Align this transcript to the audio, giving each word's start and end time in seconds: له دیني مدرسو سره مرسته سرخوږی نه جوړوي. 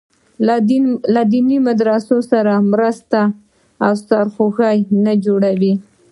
له 1.13 1.21
دیني 1.31 1.57
مدرسو 1.67 2.17
سره 2.31 2.53
مرسته 2.71 3.19
سرخوږی 4.07 4.77
نه 5.03 5.13
جوړوي. 5.25 5.73